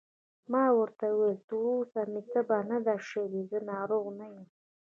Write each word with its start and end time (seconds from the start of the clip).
ما 0.51 0.65
ورته 0.79 1.05
وویل: 1.09 1.39
تر 1.47 1.57
اوسه 1.73 2.01
مې 2.11 2.21
تبه 2.31 2.57
نه 2.69 2.77
ده 2.85 2.95
شوې، 3.09 3.41
زه 3.51 3.59
ناروغ 3.71 4.05
نه 4.19 4.27
یم. 4.33 4.47